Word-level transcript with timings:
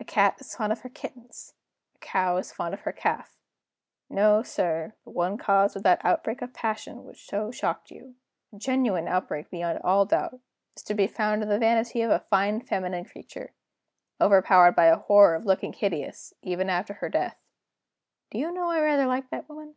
"A 0.00 0.04
cat 0.06 0.36
is 0.40 0.56
fond 0.56 0.72
of 0.72 0.80
her 0.80 0.88
kittens; 0.88 1.52
a 1.94 1.98
cow 1.98 2.38
is 2.38 2.54
fond 2.54 2.72
of 2.72 2.80
her 2.80 2.92
calf. 2.92 3.36
No, 4.08 4.42
sir, 4.42 4.94
the 5.04 5.10
one 5.10 5.36
cause 5.36 5.76
of 5.76 5.82
that 5.82 6.02
outbreak 6.02 6.40
of 6.40 6.54
passion 6.54 7.04
which 7.04 7.26
so 7.26 7.50
shocked 7.50 7.90
you 7.90 8.14
a 8.50 8.56
genuine 8.56 9.06
outbreak, 9.06 9.50
beyond 9.50 9.78
all 9.84 10.06
doubt 10.06 10.40
is 10.74 10.82
to 10.84 10.94
be 10.94 11.06
found 11.06 11.42
in 11.42 11.50
the 11.50 11.58
vanity 11.58 12.00
of 12.00 12.10
a 12.10 12.18
fine 12.30 12.62
feminine 12.62 13.04
creature, 13.04 13.52
overpowered 14.22 14.72
by 14.72 14.86
a 14.86 14.96
horror 14.96 15.34
of 15.34 15.44
looking 15.44 15.74
hideous, 15.74 16.32
even 16.40 16.70
after 16.70 16.94
her 16.94 17.10
death. 17.10 17.36
Do 18.30 18.38
you 18.38 18.50
know 18.50 18.70
I 18.70 18.80
rather 18.80 19.04
like 19.04 19.28
that 19.28 19.50
woman?" 19.50 19.74